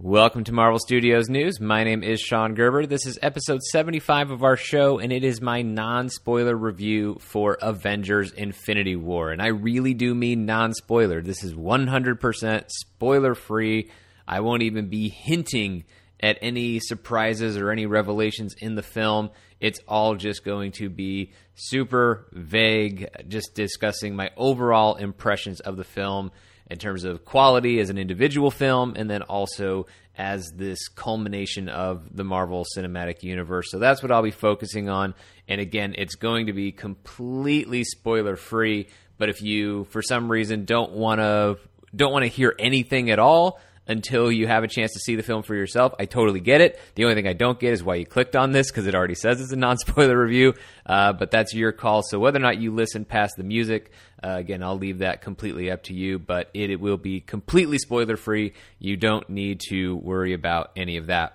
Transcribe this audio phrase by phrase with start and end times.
[0.00, 1.58] Welcome to Marvel Studios News.
[1.58, 2.86] My name is Sean Gerber.
[2.86, 7.58] This is episode 75 of our show, and it is my non spoiler review for
[7.60, 9.32] Avengers Infinity War.
[9.32, 11.20] And I really do mean non spoiler.
[11.20, 13.90] This is 100% spoiler free.
[14.24, 15.82] I won't even be hinting
[16.20, 19.30] at any surprises or any revelations in the film.
[19.58, 25.82] It's all just going to be super vague, just discussing my overall impressions of the
[25.82, 26.30] film
[26.70, 32.14] in terms of quality as an individual film and then also as this culmination of
[32.14, 33.70] the Marvel Cinematic Universe.
[33.70, 35.14] So that's what I'll be focusing on.
[35.46, 40.64] And again, it's going to be completely spoiler free, but if you for some reason
[40.64, 41.58] don't want to
[41.94, 45.22] don't want to hear anything at all, until you have a chance to see the
[45.22, 45.94] film for yourself.
[45.98, 46.78] I totally get it.
[46.94, 49.14] The only thing I don't get is why you clicked on this because it already
[49.14, 50.54] says it's a non spoiler review,
[50.86, 52.02] uh, but that's your call.
[52.02, 53.90] So whether or not you listen past the music,
[54.22, 57.78] uh, again, I'll leave that completely up to you, but it, it will be completely
[57.78, 58.52] spoiler free.
[58.78, 61.34] You don't need to worry about any of that.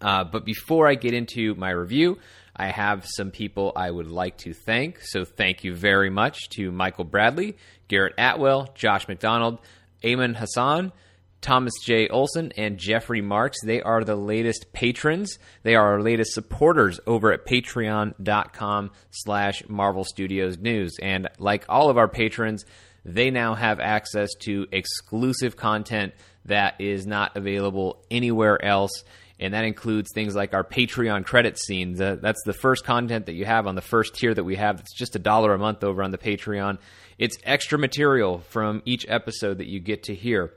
[0.00, 2.18] Uh, but before I get into my review,
[2.54, 5.00] I have some people I would like to thank.
[5.00, 7.56] So thank you very much to Michael Bradley,
[7.88, 9.58] Garrett Atwell, Josh McDonald,
[10.02, 10.92] Eamon Hassan,
[11.40, 12.08] Thomas J.
[12.08, 13.58] Olson and Jeffrey Marks.
[13.64, 15.38] They are the latest patrons.
[15.62, 20.96] They are our latest supporters over at patreon.com slash Marvel Studios News.
[21.00, 22.64] And like all of our patrons,
[23.04, 26.12] they now have access to exclusive content
[26.46, 29.04] that is not available anywhere else.
[29.40, 31.98] And that includes things like our Patreon credit scenes.
[31.98, 34.80] That's the first content that you have on the first tier that we have.
[34.80, 36.78] It's just a dollar a month over on the Patreon.
[37.18, 40.52] It's extra material from each episode that you get to hear.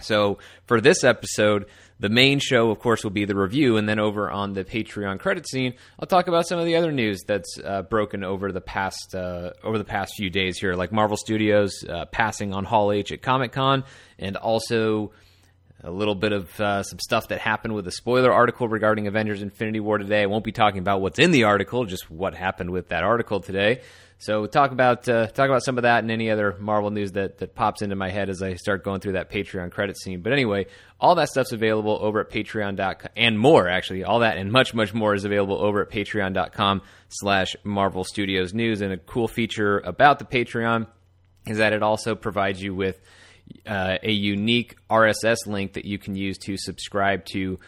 [0.00, 1.66] So for this episode,
[2.00, 5.20] the main show, of course, will be the review, and then over on the Patreon
[5.20, 8.60] credit scene, I'll talk about some of the other news that's uh, broken over the
[8.60, 12.90] past uh, over the past few days here, like Marvel Studios uh, passing on Hall
[12.90, 13.84] H at Comic Con,
[14.18, 15.12] and also
[15.84, 19.42] a little bit of uh, some stuff that happened with a spoiler article regarding Avengers
[19.42, 20.22] Infinity War today.
[20.22, 23.40] I won't be talking about what's in the article, just what happened with that article
[23.40, 23.82] today.
[24.18, 27.38] So talk about uh, talk about some of that and any other Marvel news that
[27.38, 30.22] that pops into my head as I start going through that Patreon credit scene.
[30.22, 30.66] But anyway,
[30.98, 34.04] all that stuff's available over at patreon.com and more actually.
[34.04, 38.80] All that and much much more is available over at patreon.com slash Marvel Studios News.
[38.80, 40.86] And a cool feature about the Patreon
[41.46, 43.00] is that it also provides you with
[43.66, 47.58] uh, a unique RSS link that you can use to subscribe to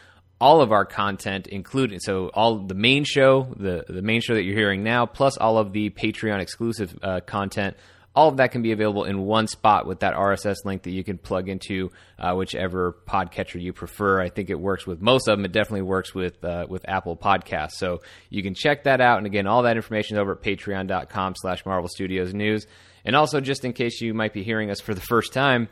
[0.41, 4.43] all of our content, including so all the main show, the the main show that
[4.43, 7.77] you're hearing now, plus all of the Patreon exclusive uh, content.
[8.15, 11.05] All of that can be available in one spot with that RSS link that you
[11.05, 14.23] can plug into uh, whichever podcatcher you prefer.
[14.23, 15.45] I think it works with most of them.
[15.45, 17.73] It definitely works with uh, with Apple Podcasts.
[17.73, 18.01] So
[18.31, 19.19] you can check that out.
[19.19, 22.67] And again, all that information is over at patreon.com slash Marvel Studios News.
[23.07, 25.69] And also, just in case you might be hearing us for the first time,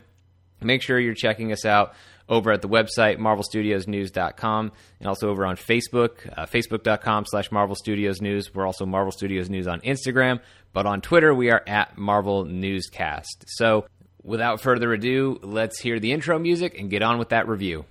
[0.61, 1.93] make sure you're checking us out
[2.27, 8.19] over at the website marvelstudiosnews.com and also over on facebook uh, facebook.com slash marvel studios
[8.19, 10.39] news we're also marvel studios news on instagram
[10.73, 13.45] but on twitter we are at marvel newscast.
[13.47, 13.85] So
[14.23, 17.85] without further ado let's hear the intro music and get on with that review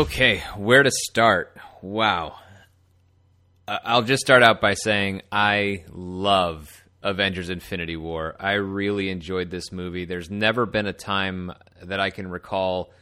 [0.00, 1.54] Okay, where to start?
[1.82, 2.36] Wow.
[3.68, 6.70] Uh, I'll just start out by saying I love
[7.02, 8.34] Avengers Infinity War.
[8.40, 10.06] I really enjoyed this movie.
[10.06, 11.52] There's never been a time
[11.82, 12.94] that I can recall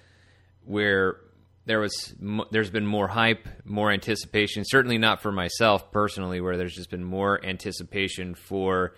[0.65, 1.21] where
[1.67, 2.17] there was
[2.51, 4.65] there's been more hype, more anticipation.
[4.67, 8.95] Certainly not for myself personally, where there's just been more anticipation for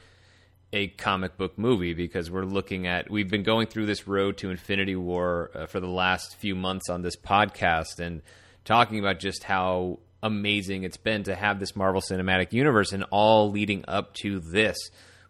[0.73, 4.51] a comic book movie because we're looking at we've been going through this road to
[4.51, 8.23] Infinity War uh, for the last few months on this podcast and
[8.65, 13.51] talking about just how amazing it's been to have this Marvel Cinematic Universe and all
[13.51, 14.77] leading up to this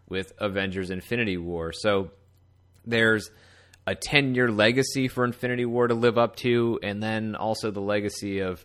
[0.07, 1.71] with Avengers Infinity War.
[1.71, 2.11] So
[2.85, 3.31] there's
[3.87, 7.81] a 10 year legacy for Infinity War to live up to and then also the
[7.81, 8.63] legacy of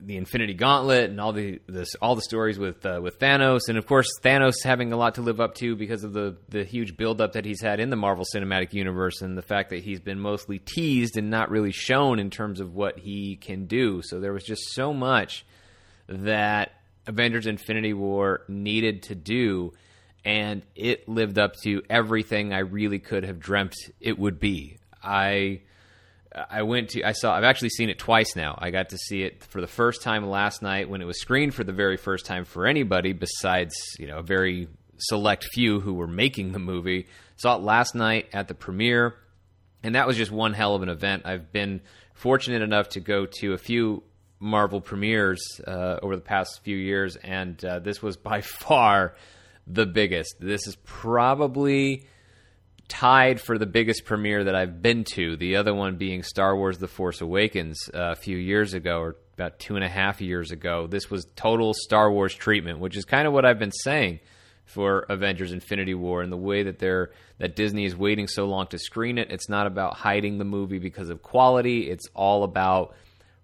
[0.00, 3.78] the Infinity Gauntlet and all the this all the stories with uh, with Thanos, and
[3.78, 6.96] of course Thanos having a lot to live up to because of the the huge
[6.96, 10.18] buildup that he's had in the Marvel Cinematic Universe, and the fact that he's been
[10.18, 14.00] mostly teased and not really shown in terms of what he can do.
[14.02, 15.44] So there was just so much
[16.08, 16.72] that
[17.06, 19.72] Avengers: Infinity War needed to do,
[20.24, 24.78] and it lived up to everything I really could have dreamt it would be.
[25.02, 25.60] I
[26.50, 28.58] I went to I saw I've actually seen it twice now.
[28.58, 31.54] I got to see it for the first time last night when it was screened
[31.54, 35.94] for the very first time for anybody besides, you know, a very select few who
[35.94, 37.06] were making the movie.
[37.36, 39.14] Saw it last night at the premiere
[39.84, 41.22] and that was just one hell of an event.
[41.26, 41.82] I've been
[42.14, 44.02] fortunate enough to go to a few
[44.40, 49.14] Marvel premieres uh, over the past few years, and uh, this was by far
[49.66, 50.36] the biggest.
[50.40, 52.06] This is probably
[52.88, 55.36] tied for the biggest premiere that I've been to.
[55.36, 59.16] The other one being Star Wars: The Force Awakens uh, a few years ago, or
[59.34, 60.86] about two and a half years ago.
[60.86, 64.20] This was total Star Wars treatment, which is kind of what I've been saying
[64.64, 68.66] for Avengers Infinity War and the way that they're that Disney is waiting so long
[68.68, 69.30] to screen it.
[69.30, 71.90] It's not about hiding the movie because of quality.
[71.90, 72.94] It's all about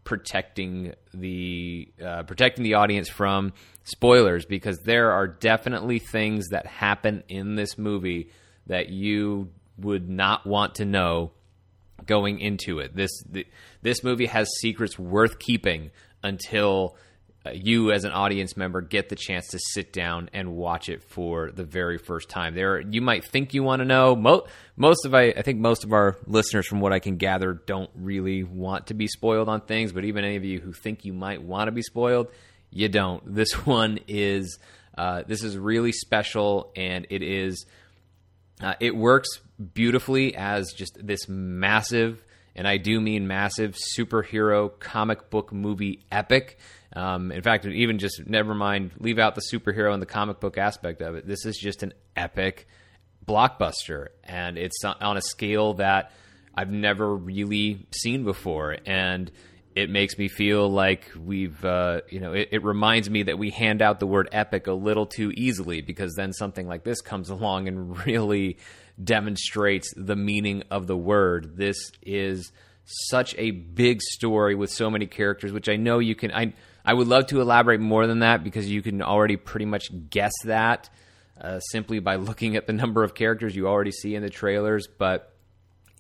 [0.05, 3.53] protecting the uh, protecting the audience from
[3.85, 8.31] spoilers because there are definitely things that happen in this movie
[8.67, 11.33] that you would not want to know
[12.07, 12.95] going into it.
[12.95, 13.47] This the,
[13.83, 15.91] this movie has secrets worth keeping
[16.23, 16.97] until
[17.45, 21.03] uh, you as an audience member get the chance to sit down and watch it
[21.03, 22.55] for the very first time.
[22.55, 24.15] There, you might think you want to know.
[24.15, 24.47] Most,
[24.77, 27.91] most of I, I think most of our listeners, from what I can gather, don't
[27.95, 29.93] really want to be spoiled on things.
[29.93, 32.29] But even any of you who think you might want to be spoiled,
[32.71, 33.35] you don't.
[33.35, 34.59] This one is
[34.99, 37.65] uh, this is really special, and it is
[38.63, 39.29] uh, it works
[39.75, 42.23] beautifully as just this massive,
[42.55, 46.59] and I do mean massive superhero comic book movie epic.
[46.95, 50.59] Um, in fact, even just never mind, leave out the superhero and the comic book
[50.59, 51.27] aspect of it.
[51.27, 52.67] This is just an epic
[53.27, 56.13] blockbuster, and it's on a scale that
[56.55, 58.77] I've never really seen before.
[58.87, 59.31] And
[59.81, 63.51] it makes me feel like we've, uh, you know, it, it, reminds me that we
[63.51, 67.31] hand out the word epic a little too easily because then something like this comes
[67.37, 68.59] along and really
[69.03, 71.57] demonstrates the meaning of the word.
[71.57, 72.53] This is
[72.85, 76.33] such a big story with so many characters, which I know you can.
[76.33, 76.53] I
[76.85, 80.33] I would love to elaborate more than that because you can already pretty much guess
[80.45, 80.91] that
[81.41, 84.87] uh, simply by looking at the number of characters you already see in the trailers.
[84.87, 85.35] But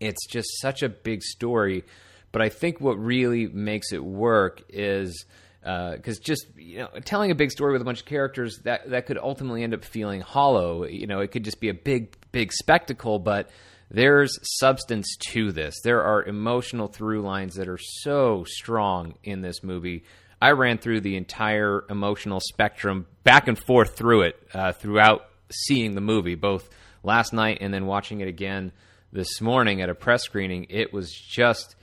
[0.01, 1.85] it's just such a big story
[2.33, 5.25] but I think what really makes it work is
[5.61, 8.91] because uh, just you know telling a big story with a bunch of characters that
[8.91, 10.85] that could ultimately end up feeling hollow.
[10.85, 13.51] You know, it could just be a big big spectacle, but
[13.91, 15.81] there's substance to this.
[15.83, 20.05] There are emotional through lines that are so strong in this movie.
[20.41, 25.95] I ran through the entire emotional spectrum back and forth through it uh, throughout seeing
[25.95, 26.71] the movie, both
[27.03, 28.73] last night and then watching it again
[29.13, 30.67] this morning at a press screening.
[30.71, 31.75] It was just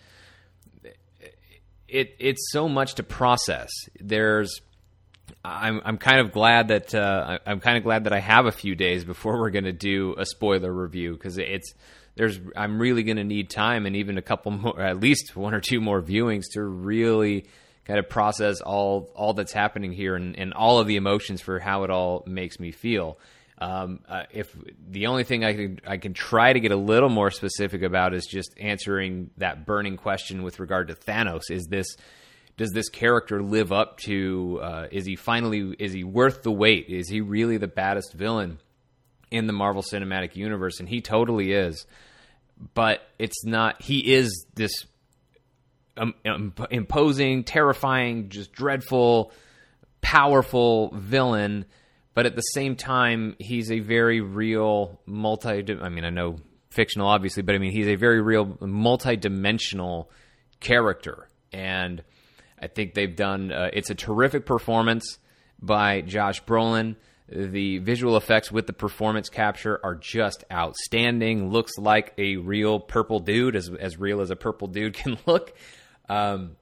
[1.97, 3.69] it it's so much to process.
[3.99, 4.61] There's
[5.43, 8.51] I'm I'm kind of glad that uh, I'm kind of glad that I have a
[8.51, 11.73] few days before we're going to do a spoiler review because it's
[12.15, 15.53] there's I'm really going to need time and even a couple more at least one
[15.53, 17.47] or two more viewings to really
[17.85, 21.59] kind of process all all that's happening here and, and all of the emotions for
[21.59, 23.17] how it all makes me feel.
[23.59, 24.55] Um, uh, if
[24.87, 28.13] the only thing I can I can try to get a little more specific about
[28.13, 31.87] is just answering that burning question with regard to Thanos: is this
[32.57, 34.59] does this character live up to?
[34.61, 36.87] Uh, is he finally is he worth the wait?
[36.89, 38.59] Is he really the baddest villain
[39.31, 40.79] in the Marvel Cinematic Universe?
[40.79, 41.85] And he totally is.
[42.73, 43.81] But it's not.
[43.81, 44.85] He is this
[45.95, 49.31] um, um, imposing, terrifying, just dreadful,
[50.01, 51.65] powerful villain
[52.17, 55.63] but at the same time, he's a very real multi.
[55.79, 56.37] I mean, I know
[56.71, 60.09] fictional, obviously, but I mean, he's a very real multi-dimensional
[60.59, 62.03] character, and
[62.59, 63.51] I think they've done.
[63.51, 65.19] Uh, it's a terrific performance
[65.61, 66.95] by Josh Brolin.
[67.29, 71.51] The visual effects with the performance capture are just outstanding.
[71.51, 75.55] Looks like a real purple dude, as as real as a purple dude can look.
[76.09, 76.55] Um,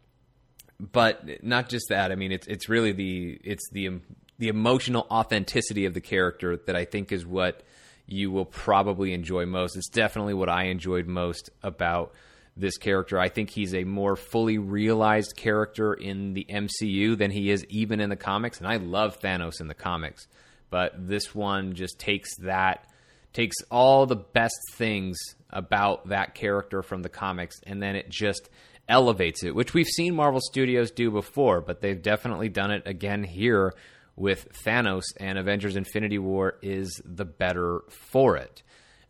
[0.78, 2.12] but not just that.
[2.12, 4.02] I mean, it's it's really the it's the
[4.38, 7.62] the emotional authenticity of the character that I think is what
[8.06, 9.76] you will probably enjoy most.
[9.76, 12.14] It's definitely what I enjoyed most about
[12.58, 13.20] this character.
[13.20, 18.00] I think he's a more fully realized character in the MCU than he is even
[18.00, 20.28] in the comics, and I love Thanos in the comics.
[20.70, 22.88] But this one just takes that
[23.34, 25.18] takes all the best things
[25.50, 28.50] about that character from the comics and then it just
[28.88, 33.24] elevates it, which we've seen Marvel Studios do before, but they've definitely done it again
[33.24, 33.74] here
[34.16, 38.64] with Thanos, and Avengers Infinity War is the better for it.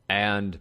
[0.10, 0.60] And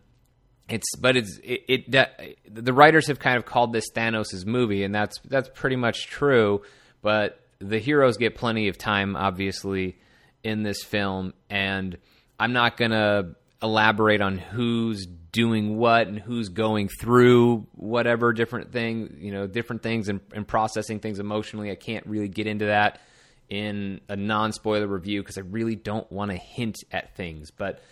[0.69, 4.95] it's but it's it, it the writers have kind of called this Thanos' movie, and
[4.95, 6.63] that's that's pretty much true.
[7.03, 9.99] But the heroes get plenty of time, obviously,
[10.43, 11.97] in this film, and
[12.39, 19.17] I'm not gonna elaborate on who's doing what and who's going through whatever different thing,
[19.19, 21.71] you know, different things and, and processing things emotionally.
[21.71, 23.01] I can't really get into that
[23.49, 27.51] in a non spoiler review because I really don't want to hint at things.
[27.51, 27.83] But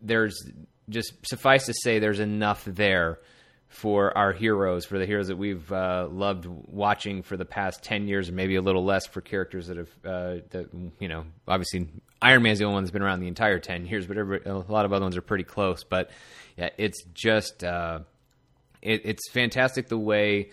[0.00, 0.50] there's
[0.88, 3.18] just suffice to say, there's enough there
[3.68, 8.08] for our heroes, for the heroes that we've uh, loved watching for the past ten
[8.08, 11.86] years, and maybe a little less for characters that have uh, that you know obviously
[12.22, 14.84] Iron Man's the only one that's been around the entire ten years, but a lot
[14.84, 15.84] of other ones are pretty close.
[15.84, 16.10] But
[16.56, 18.00] yeah, it's just uh,
[18.80, 20.50] it, it's fantastic the way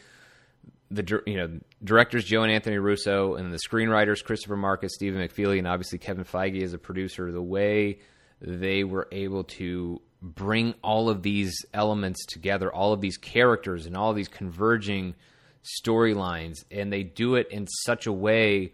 [0.92, 5.58] the you know directors Joe and Anthony Russo and the screenwriters Christopher Markus, Stephen McFeely,
[5.58, 7.32] and obviously Kevin Feige as a producer.
[7.32, 8.00] The way
[8.42, 13.96] they were able to bring all of these elements together, all of these characters and
[13.96, 15.16] all these converging
[15.64, 18.74] storylines, and they do it in such a way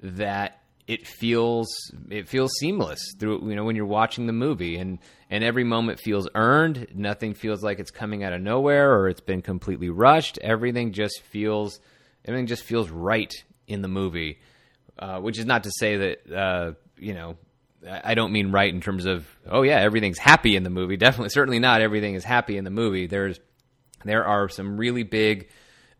[0.00, 0.57] that
[0.88, 1.68] it feels
[2.10, 4.98] it feels seamless through you know when you're watching the movie and
[5.30, 6.88] and every moment feels earned.
[6.94, 10.38] Nothing feels like it's coming out of nowhere or it's been completely rushed.
[10.42, 11.78] Everything just feels
[12.24, 13.32] everything just feels right
[13.68, 14.38] in the movie
[14.98, 17.36] uh, which is not to say that uh, you know
[17.88, 20.96] I don't mean right in terms of oh yeah everything's happy in the movie.
[20.96, 23.06] Definitely certainly not everything is happy in the movie.
[23.06, 23.38] There's
[24.04, 25.48] there are some really big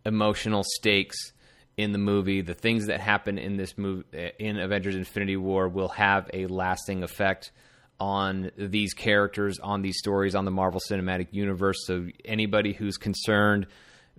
[0.05, 1.33] emotional stakes
[1.79, 2.43] in the movie.
[2.43, 4.05] The things that happen in this movie
[4.39, 7.53] in Avengers: Infinity War will have a lasting effect
[8.01, 11.87] on these characters, on these stories, on the Marvel Cinematic Universe.
[11.87, 13.67] So anybody who's concerned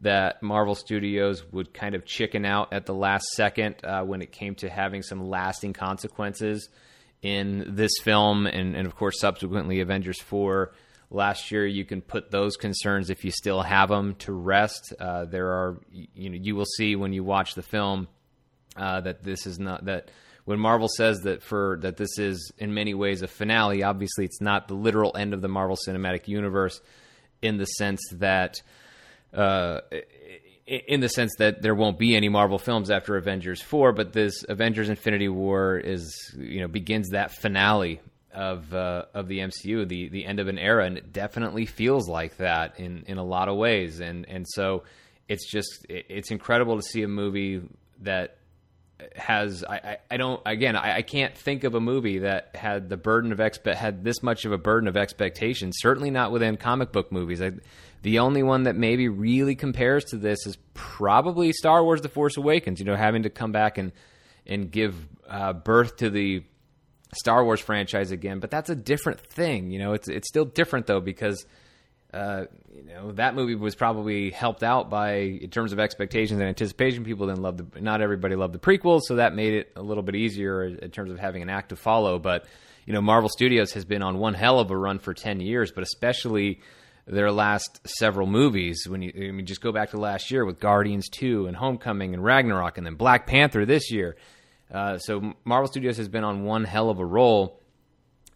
[0.02, 4.32] that Marvel Studios would kind of chicken out at the last second uh, when it
[4.32, 6.70] came to having some lasting consequences
[7.22, 10.72] in this film, and, and of course subsequently Avengers Four
[11.10, 11.66] last year.
[11.66, 14.94] You can put those concerns, if you still have them, to rest.
[15.00, 18.08] Uh, there are, you know, you will see when you watch the film
[18.76, 20.12] uh, that this is not that
[20.46, 23.84] when Marvel says that for that this is in many ways a finale.
[23.84, 26.82] Obviously, it's not the literal end of the Marvel Cinematic Universe
[27.42, 28.56] in the sense that.
[29.34, 29.82] Uh,
[30.88, 34.46] in the sense that there won't be any Marvel films after Avengers 4, but this
[34.48, 38.00] Avengers Infinity War is, you know, begins that finale
[38.34, 42.08] of uh, of the MCU, the the end of an era, and it definitely feels
[42.08, 44.00] like that in in a lot of ways.
[44.00, 44.84] And and so
[45.28, 47.62] it's just it's incredible to see a movie
[48.02, 48.38] that
[49.16, 52.98] has I, I, don't again I, I, can't think of a movie that had the
[52.98, 55.72] burden of expe- had this much of a burden of expectation.
[55.74, 57.42] Certainly not within comic book movies.
[57.42, 57.54] I,
[58.02, 62.38] the only one that maybe really compares to this is probably Star Wars: The Force
[62.38, 62.80] Awakens.
[62.80, 63.92] You know, having to come back and
[64.46, 64.96] and give
[65.28, 66.44] uh, birth to the
[67.18, 69.72] Star Wars franchise again, but that's a different thing.
[69.72, 71.46] You know, it's it's still different though because
[72.14, 76.48] uh, you know that movie was probably helped out by in terms of expectations and
[76.48, 77.04] anticipation.
[77.04, 80.04] People didn't love the not everybody loved the prequels, so that made it a little
[80.04, 82.20] bit easier in terms of having an act to follow.
[82.20, 82.46] But
[82.86, 85.72] you know, Marvel Studios has been on one hell of a run for ten years,
[85.72, 86.62] but especially
[87.08, 88.86] their last several movies.
[88.88, 92.14] When you I mean, just go back to last year with Guardians two and Homecoming
[92.14, 94.16] and Ragnarok, and then Black Panther this year
[94.74, 97.60] uh, so Marvel Studios has been on one hell of a roll,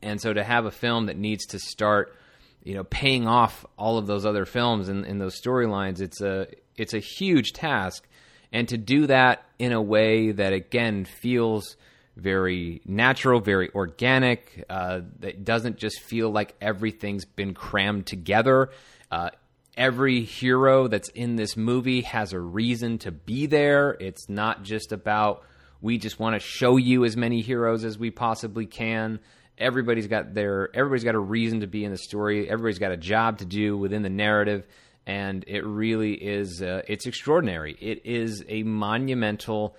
[0.01, 2.15] and so to have a film that needs to start,
[2.63, 6.47] you know, paying off all of those other films and, and those storylines, it's a
[6.75, 8.07] it's a huge task,
[8.51, 11.77] and to do that in a way that again feels
[12.15, 14.65] very natural, very organic.
[14.69, 18.69] Uh, that doesn't just feel like everything's been crammed together.
[19.11, 19.29] Uh,
[19.75, 23.97] every hero that's in this movie has a reason to be there.
[23.99, 25.43] It's not just about
[25.83, 29.19] we just want to show you as many heroes as we possibly can.
[29.57, 32.49] Everybody's got their everybody's got a reason to be in the story.
[32.49, 34.65] Everybody's got a job to do within the narrative,
[35.05, 37.75] and it really is uh, it's extraordinary.
[37.79, 39.75] It is a monumental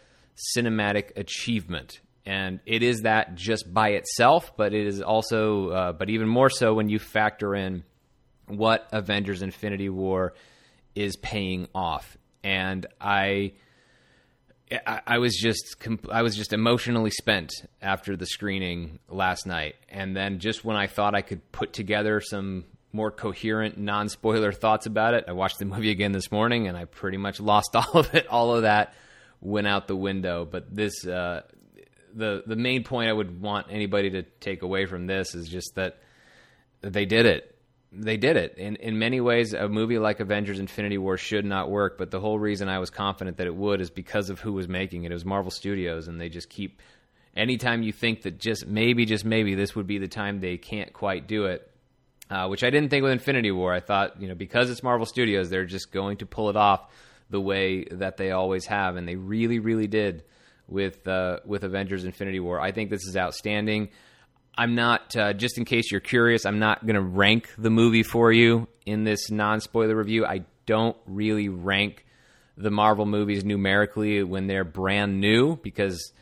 [0.54, 4.54] cinematic achievement, and it is that just by itself.
[4.58, 7.82] But it is also, uh, but even more so when you factor in
[8.46, 10.34] what Avengers: Infinity War
[10.94, 12.18] is paying off.
[12.44, 13.54] And I
[14.86, 15.76] I, I was just
[16.10, 17.52] I was just emotionally spent
[17.82, 22.20] after the screening last night, and then just when I thought I could put together
[22.20, 26.68] some more coherent, non spoiler thoughts about it, I watched the movie again this morning,
[26.68, 28.26] and I pretty much lost all of it.
[28.28, 28.94] All of that
[29.40, 30.44] went out the window.
[30.44, 31.42] But this, uh,
[32.14, 35.74] the the main point I would want anybody to take away from this is just
[35.74, 35.98] that
[36.80, 37.53] they did it
[37.96, 38.56] they did it.
[38.58, 41.98] In in many ways, a movie like Avengers: Infinity War should not work.
[41.98, 44.68] But the whole reason I was confident that it would is because of who was
[44.68, 45.10] making it.
[45.10, 46.80] It was Marvel Studios, and they just keep.
[47.36, 50.92] Anytime you think that just maybe, just maybe, this would be the time they can't
[50.92, 51.68] quite do it,
[52.30, 53.72] uh, which I didn't think with Infinity War.
[53.72, 56.92] I thought, you know, because it's Marvel Studios, they're just going to pull it off
[57.30, 60.22] the way that they always have, and they really, really did
[60.68, 62.60] with uh, with Avengers: Infinity War.
[62.60, 63.90] I think this is outstanding.
[64.56, 68.04] I'm not, uh, just in case you're curious, I'm not going to rank the movie
[68.04, 70.24] for you in this non spoiler review.
[70.24, 72.04] I don't really rank
[72.56, 76.12] the Marvel movies numerically when they're brand new because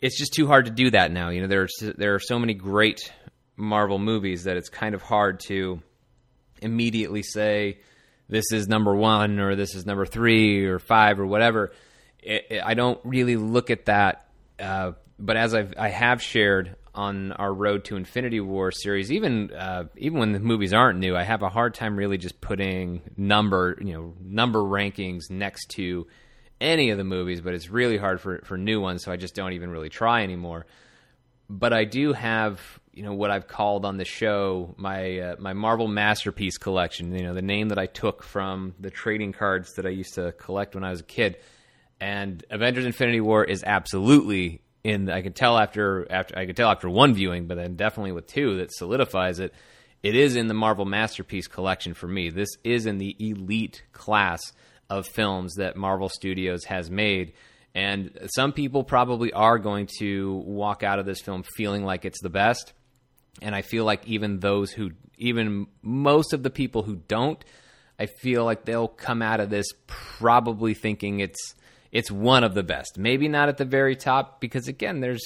[0.00, 1.30] it's just too hard to do that now.
[1.30, 3.12] You know, there's there are so many great
[3.56, 5.80] Marvel movies that it's kind of hard to
[6.60, 7.78] immediately say
[8.28, 11.72] this is number one or this is number three or five or whatever.
[12.22, 14.28] It, it, I don't really look at that.
[14.58, 19.52] Uh, but as I've, I have shared on our Road to Infinity War series, even
[19.52, 23.02] uh, even when the movies aren't new, I have a hard time really just putting
[23.16, 26.06] number you know number rankings next to
[26.60, 27.40] any of the movies.
[27.40, 30.22] But it's really hard for for new ones, so I just don't even really try
[30.22, 30.66] anymore.
[31.48, 32.60] But I do have
[32.92, 37.14] you know what I've called on the show my uh, my Marvel masterpiece collection.
[37.14, 40.32] You know the name that I took from the trading cards that I used to
[40.32, 41.36] collect when I was a kid.
[42.00, 46.70] And Avengers: Infinity War is absolutely in I can tell after after I could tell
[46.70, 49.52] after one viewing, but then definitely with two that solidifies it.
[50.02, 52.30] It is in the Marvel Masterpiece collection for me.
[52.30, 54.40] This is in the elite class
[54.88, 57.32] of films that Marvel Studios has made.
[57.74, 62.22] And some people probably are going to walk out of this film feeling like it's
[62.22, 62.72] the best.
[63.42, 67.44] And I feel like even those who, even most of the people who don't,
[67.98, 71.54] I feel like they'll come out of this probably thinking it's
[71.92, 72.98] it's one of the best.
[72.98, 75.22] Maybe not at the very top because again, there's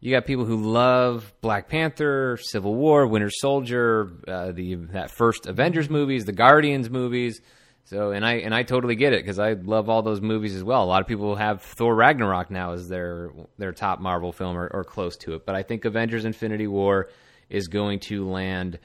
[0.00, 5.46] you got people who love Black Panther, Civil War, Winter Soldier, uh, the that first
[5.46, 7.40] Avengers movies, the Guardians movies.
[7.84, 10.64] So and I and I totally get it because I love all those movies as
[10.64, 10.82] well.
[10.82, 14.68] A lot of people have Thor Ragnarok now as their their top Marvel film or,
[14.68, 15.46] or close to it.
[15.46, 17.08] But I think Avengers: Infinity War
[17.48, 18.78] is going to land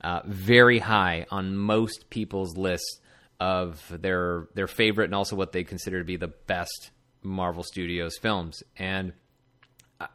[0.00, 3.00] uh, very high on most people's lists
[3.44, 6.90] of their their favorite and also what they consider to be the best
[7.22, 8.62] Marvel Studios films.
[8.78, 9.12] And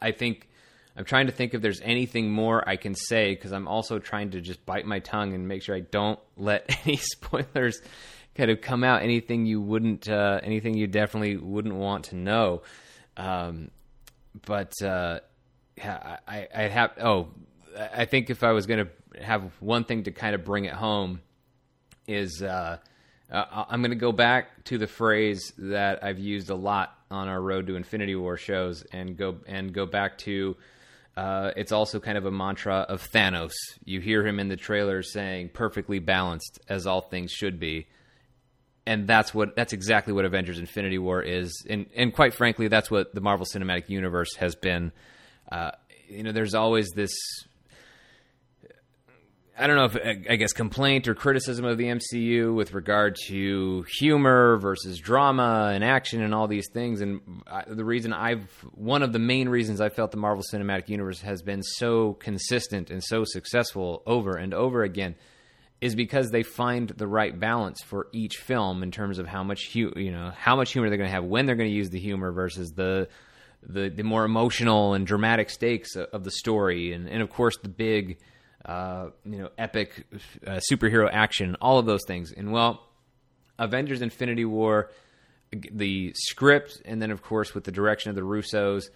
[0.02, 0.50] I think
[0.98, 4.32] I'm trying to think if there's anything more I can say because I'm also trying
[4.32, 7.80] to just bite my tongue and make sure I don't let any spoilers
[8.34, 9.04] kind of come out.
[9.04, 12.64] Anything you wouldn't, uh, anything you definitely wouldn't want to know.
[13.16, 13.70] Um,
[14.44, 15.20] but uh,
[15.78, 16.94] I, I have.
[17.00, 17.28] Oh,
[17.78, 20.74] I think if I was going to have one thing to kind of bring it
[20.74, 21.22] home
[22.08, 22.80] is uh,
[23.32, 27.28] uh, I'm going to go back to the phrase that I've used a lot on
[27.28, 30.56] our Road to Infinity War shows, and go and go back to.
[31.18, 33.52] Uh, it's also kind of a mantra of Thanos.
[33.84, 37.88] You hear him in the trailer saying "perfectly balanced, as all things should be,"
[38.86, 42.90] and that's what that's exactly what Avengers: Infinity War is, and and quite frankly, that's
[42.90, 44.92] what the Marvel Cinematic Universe has been.
[45.52, 45.72] Uh,
[46.08, 47.12] you know, there's always this
[49.60, 53.84] I don't know if I guess complaint or criticism of the MCU with regard to
[54.00, 57.02] humor versus drama and action and all these things.
[57.02, 57.20] And
[57.68, 61.42] the reason I've one of the main reasons I felt the Marvel Cinematic Universe has
[61.42, 65.16] been so consistent and so successful over and over again
[65.82, 69.74] is because they find the right balance for each film in terms of how much
[69.74, 71.90] hu- you know how much humor they're going to have when they're going to use
[71.90, 73.10] the humor versus the
[73.64, 77.68] the the more emotional and dramatic stakes of the story and and of course the
[77.68, 78.20] big
[78.66, 80.06] uh, you know, epic
[80.46, 82.32] uh, superhero action, all of those things.
[82.32, 82.86] And well,
[83.58, 84.92] Avengers: Infinity War,
[85.52, 88.90] the script, and then of course with the direction of the Russos,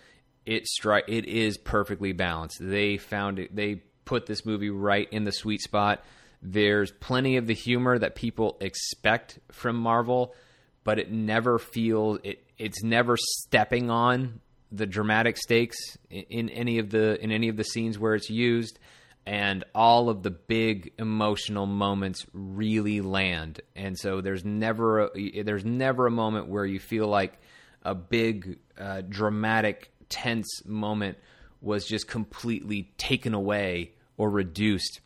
[0.45, 2.57] it stri- it is perfectly balanced.
[2.59, 3.55] They found it.
[3.55, 6.03] They put this movie right in the sweet spot.
[6.41, 10.35] There's plenty of the humor that people expect from Marvel,
[10.83, 12.45] but it never feels it.
[12.57, 15.77] It's never stepping on the dramatic stakes
[16.09, 18.79] in, in any of the in any of the scenes where it's used
[19.25, 23.61] and all of the big emotional moments really land.
[23.75, 27.39] And so there's never a, there's never a moment where you feel like
[27.83, 31.17] a big uh, dramatic tense moment
[31.61, 34.99] was just completely taken away or reduced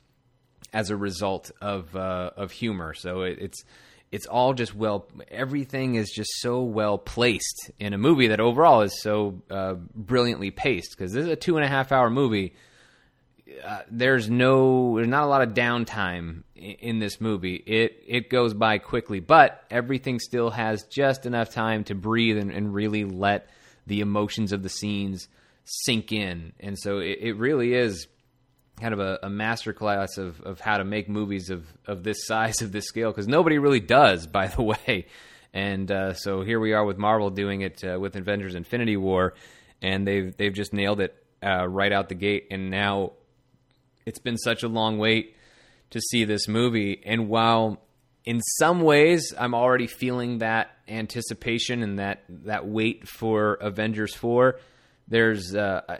[0.74, 2.94] as a result of uh, of humor.
[2.94, 3.64] So it, it's
[4.12, 8.82] it's all just well everything is just so well placed in a movie that overall
[8.82, 10.96] is so uh, brilliantly paced.
[10.98, 12.56] Because this is a two and a half hour movie
[13.64, 17.56] uh, there's no there's not a lot of downtime in, in, this movie.
[17.56, 22.52] It it goes by quickly, but everything still has just enough time to breathe and,
[22.52, 23.50] and really let
[23.86, 25.28] the emotions of the scenes
[25.64, 26.54] sink in.
[26.60, 28.08] And so it, it really is
[28.80, 32.62] kind of a, a masterclass of, of how to make movies of, of this size,
[32.62, 35.08] of this scale, because nobody really does, by the way.
[35.54, 39.34] And uh, so here we are with Marvel doing it uh, with Avengers: Infinity War,
[39.82, 42.48] and they've they've just nailed it uh, right out the gate.
[42.52, 43.14] And now
[44.08, 45.36] it's been such a long wait
[45.90, 47.02] to see this movie.
[47.06, 47.82] And while
[48.24, 54.60] in some ways I'm already feeling that anticipation and that, that wait for Avengers 4,
[55.10, 56.00] there's uh,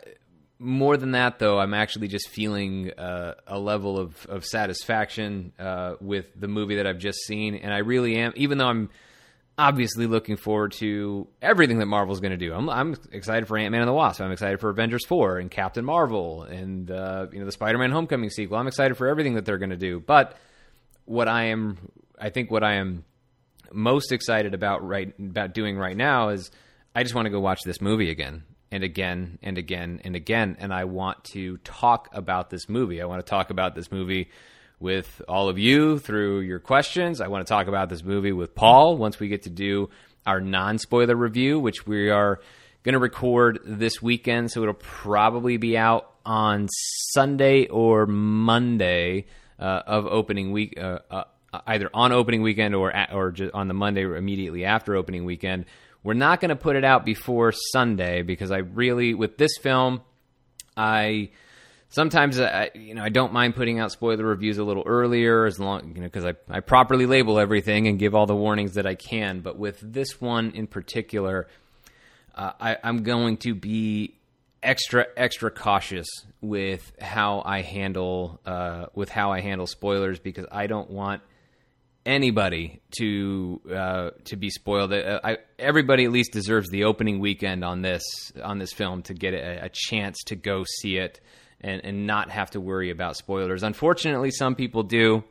[0.58, 1.58] more than that, though.
[1.58, 6.86] I'm actually just feeling uh, a level of, of satisfaction uh, with the movie that
[6.86, 7.56] I've just seen.
[7.56, 8.88] And I really am, even though I'm
[9.58, 12.54] obviously looking forward to everything that Marvel's going to do.
[12.54, 14.20] I'm, I'm, excited for Ant Man and the Wasp.
[14.20, 17.90] I'm excited for Avengers 4 and Captain Marvel and uh, you know the Spider Man
[17.90, 18.56] Homecoming sequel.
[18.56, 19.98] I'm excited for everything that they're going to do.
[19.98, 20.36] But
[21.04, 23.04] what I am I think what I am
[23.72, 26.50] most excited about right about doing right now is
[26.94, 30.56] I just want to go watch this movie again and again and again and again
[30.60, 33.02] and I want to talk about this movie.
[33.02, 34.30] I want to talk about this movie
[34.80, 37.20] with all of you through your questions.
[37.20, 39.90] I want to talk about this movie with Paul once we get to do
[40.26, 42.40] our non-spoiler review which we are
[42.82, 46.68] going to record this weekend so it'll probably be out on
[47.12, 49.26] Sunday or Monday
[49.58, 51.24] uh, of opening week uh, uh,
[51.66, 55.64] either on opening weekend or at, or on the Monday immediately after opening weekend.
[56.02, 60.02] We're not going to put it out before Sunday because I really with this film
[60.76, 61.30] I
[61.88, 65.58] sometimes I, you know I don't mind putting out spoiler reviews a little earlier as
[65.58, 68.86] long you know because I, I properly label everything and give all the warnings that
[68.86, 71.48] I can but with this one in particular
[72.34, 74.14] uh, I, I'm going to be
[74.62, 76.08] extra extra cautious
[76.40, 81.22] with how I handle uh, with how I handle spoilers because I don't want
[82.06, 84.92] anybody to uh, to be spoiled.
[84.92, 88.02] Uh, I, everybody at least deserves the opening weekend on this
[88.42, 91.20] on this film to get a, a chance to go see it
[91.60, 93.62] and, and not have to worry about spoilers.
[93.62, 95.24] Unfortunately, some people do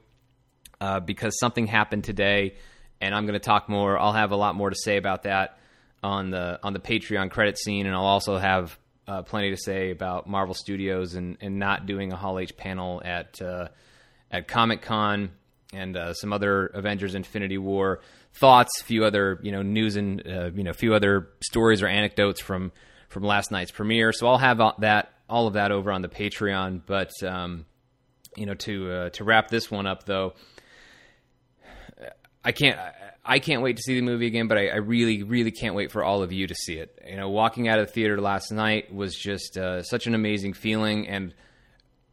[0.79, 2.55] uh, because something happened today,
[3.01, 3.97] and I'm going to talk more.
[3.97, 5.57] I'll have a lot more to say about that
[6.03, 9.91] on the on the Patreon credit scene, and I'll also have uh, plenty to say
[9.91, 13.69] about Marvel Studios and, and not doing a Hall H panel at uh,
[14.31, 15.31] at Comic Con
[15.73, 18.01] and uh, some other Avengers Infinity War
[18.33, 21.81] thoughts, a few other you know news and uh, you know a few other stories
[21.81, 22.71] or anecdotes from
[23.09, 24.11] from last night's premiere.
[24.11, 26.81] So I'll have that all of that over on the Patreon.
[26.85, 27.65] But um,
[28.35, 30.33] you know to uh, to wrap this one up though,
[32.43, 32.79] I can't.
[33.29, 35.91] I can't wait to see the movie again, but I, I, really, really can't wait
[35.91, 36.97] for all of you to see it.
[37.05, 40.53] You know, walking out of the theater last night was just uh, such an amazing
[40.53, 41.33] feeling, and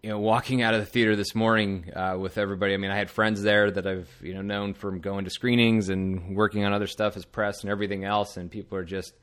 [0.03, 2.75] you know, walking out of the theater this morning uh, with everybody.
[2.75, 5.89] I mean, I had friends there that I've you know known from going to screenings
[5.89, 9.15] and working on other stuff as press and everything else, and people are just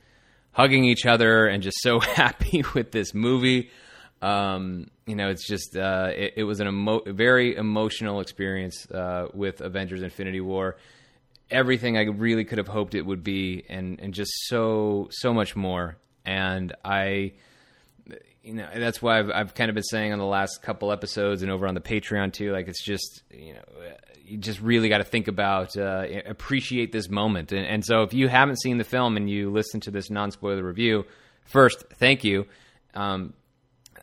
[0.52, 3.70] hugging each other and just so happy with this movie.
[4.22, 9.28] Um, you know, it's just uh, it, it, was an emo- very emotional experience uh,
[9.34, 10.78] with Avengers: Infinity War.
[11.50, 15.56] Everything I really could have hoped it would be, and and just so so much
[15.56, 15.98] more.
[16.24, 17.34] And I
[18.44, 21.42] you know that's why I've, I've kind of been saying on the last couple episodes
[21.42, 23.62] and over on the patreon too like it's just you know
[24.26, 27.52] you just really got to think about uh, appreciate this moment.
[27.52, 30.64] And, and, so if you haven't seen the film and you listen to this non-spoiler
[30.64, 31.06] review
[31.46, 32.46] first thank you.
[32.94, 33.34] Um,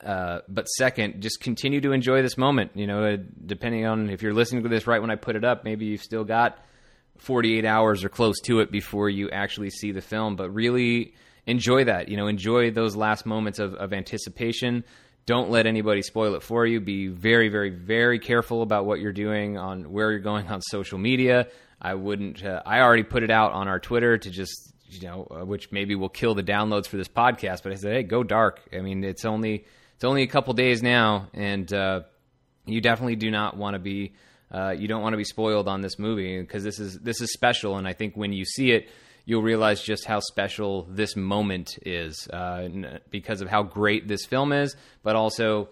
[0.04, 2.72] uh, but second just continue to enjoy this moment.
[2.74, 5.64] You know depending on if you're listening to this right when i put it up
[5.64, 6.58] maybe you've still got
[7.18, 10.36] 48 hours or close to it before you actually see the film.
[10.36, 11.14] But really
[11.48, 12.08] enjoy that.
[12.08, 14.84] You know, enjoy those last moments of, of anticipation.
[15.26, 16.80] Don't let anybody spoil it for you.
[16.80, 20.98] Be very, very, very careful about what you're doing on where you're going on social
[20.98, 21.48] media.
[21.80, 22.44] I wouldn't.
[22.44, 25.70] Uh, I already put it out on our Twitter to just you know, uh, which
[25.70, 27.62] maybe will kill the downloads for this podcast.
[27.62, 28.60] But I said, hey, go dark.
[28.72, 32.02] I mean, it's only it's only a couple days now, and uh,
[32.66, 34.14] you definitely do not want to be.
[34.50, 37.32] Uh, you don't want to be spoiled on this movie because this is this is
[37.32, 38.88] special, and I think when you see it,
[39.28, 42.66] you'll realize just how special this moment is uh,
[43.10, 45.68] because of how great this film is, but also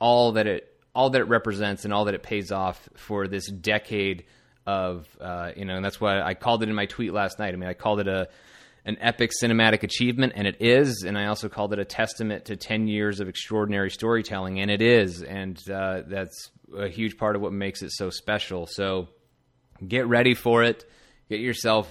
[0.00, 3.48] all that it all that it represents and all that it pays off for this
[3.48, 4.24] decade
[4.66, 7.54] of uh, you know, and that's why I called it in my tweet last night.
[7.54, 8.28] I mean, I called it a
[8.84, 11.04] an epic cinematic achievement, and it is.
[11.06, 14.82] And I also called it a testament to ten years of extraordinary storytelling, and it
[14.82, 15.22] is.
[15.22, 18.66] And uh, that's a huge part of what makes it so special.
[18.66, 19.06] So
[19.86, 20.84] get ready for it.
[21.28, 21.88] Get yourself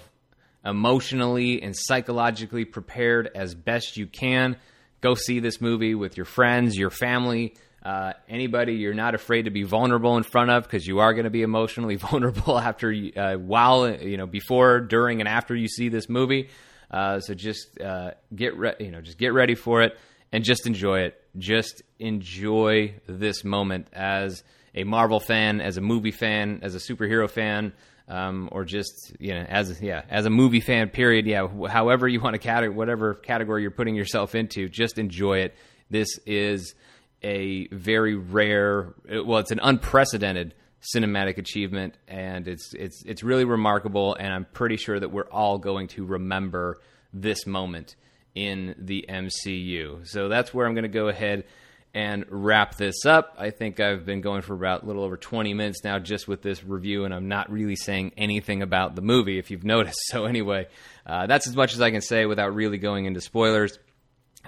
[0.65, 4.57] emotionally and psychologically prepared as best you can.
[5.01, 9.51] Go see this movie with your friends, your family, uh, anybody you're not afraid to
[9.51, 13.35] be vulnerable in front of because you are going to be emotionally vulnerable after, uh,
[13.35, 16.49] while you know, before, during, and after you see this movie.
[16.89, 19.97] Uh, so just uh, get re- you know, just get ready for it
[20.31, 21.21] and just enjoy it.
[21.37, 24.43] Just enjoy this moment as
[24.73, 27.73] a Marvel fan, as a movie fan, as a superhero fan
[28.07, 32.19] um, or just you know as yeah as a movie fan period yeah however you
[32.19, 35.55] want to category whatever category you're putting yourself into just enjoy it.
[35.89, 36.75] This is
[37.23, 38.93] a very rare
[39.25, 40.53] well it's an unprecedented
[40.95, 45.57] cinematic achievement and it's it's it's really remarkable and I'm pretty sure that we're all
[45.57, 46.79] going to remember
[47.13, 47.95] this moment
[48.35, 51.45] in the MCU so that's where I'm going to go ahead
[51.93, 53.35] and wrap this up.
[53.37, 56.41] I think I've been going for about a little over 20 minutes now just with
[56.41, 59.99] this review, and I'm not really saying anything about the movie, if you've noticed.
[60.07, 60.67] So, anyway,
[61.05, 63.79] uh, that's as much as I can say without really going into spoilers.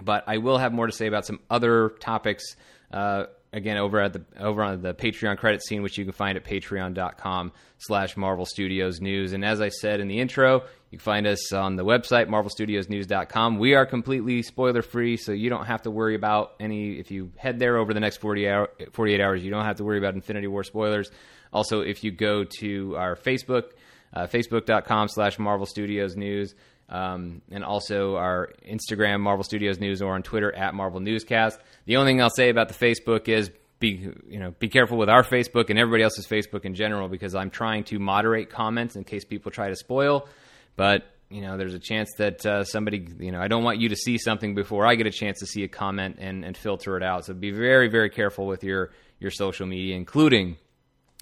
[0.02, 2.56] But I will have more to say about some other topics
[2.91, 6.38] uh, again over at the over on the Patreon credit scene, which you can find
[6.38, 9.33] at patreon.com slash Marvel Studios News.
[9.33, 13.57] And as I said in the intro, you can find us on the website, marvelstudiosnews.com.
[13.57, 17.31] We are completely spoiler free, so you don't have to worry about any if you
[17.38, 20.15] head there over the next 40 hour, 48 hours, you don't have to worry about
[20.15, 21.12] Infinity War spoilers.
[21.51, 23.71] Also, if you go to our Facebook,
[24.13, 26.53] uh, facebook.com slash Marvel Studios News,
[26.89, 31.60] um, and also our Instagram, Marvel Studios News, or on Twitter at Marvel Newscast.
[31.86, 35.10] The only thing I'll say about the Facebook is be you know be careful with
[35.10, 39.04] our Facebook and everybody else's Facebook in general because I'm trying to moderate comments in
[39.04, 40.28] case people try to spoil.
[40.75, 43.89] But you know, there's a chance that uh, somebody you know I don't want you
[43.89, 46.97] to see something before I get a chance to see a comment and, and filter
[46.97, 47.25] it out.
[47.25, 50.58] So be very very careful with your your social media, including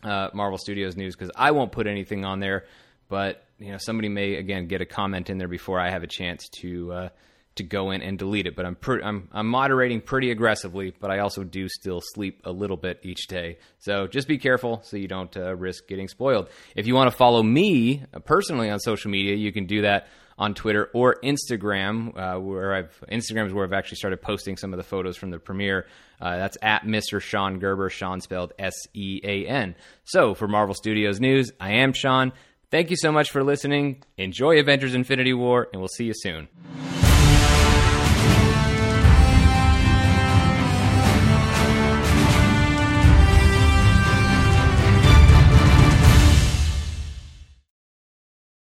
[0.04, 2.66] uh, Marvel Studios News, because I won't put anything on there
[3.10, 6.08] but you know somebody may again get a comment in there before I have a
[6.08, 7.10] chance to uh,
[7.58, 8.56] to go in and delete it.
[8.56, 12.52] But I'm pre- I'm I'm moderating pretty aggressively, but I also do still sleep a
[12.52, 13.58] little bit each day.
[13.80, 16.50] So just be careful so you don't uh, risk getting spoiled.
[16.76, 20.08] If you want to follow me uh, personally on social media, you can do that
[20.40, 24.72] on Twitter or Instagram, uh, where I've Instagram is where I've actually started posting some
[24.72, 25.88] of the photos from the premiere.
[26.22, 27.20] Uh, that's at Mr.
[27.20, 29.76] Sean Gerber, Sean spelled S E A N.
[30.04, 32.34] So for Marvel Studios News, I am Sean.
[32.70, 34.04] Thank you so much for listening.
[34.18, 36.50] Enjoy Avengers Infinity War, and we'll see you soon.